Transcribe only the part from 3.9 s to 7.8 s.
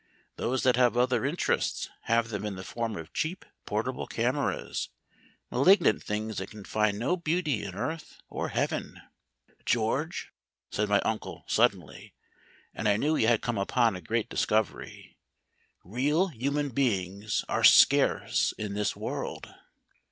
cameras, malignant things that can find no beauty in